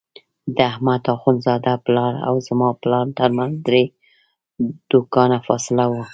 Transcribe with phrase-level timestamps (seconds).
[0.55, 3.83] د احمد اخوندزاده پلار او زما پلار ترمنځ درې
[4.91, 6.03] دوکانه فاصله وه.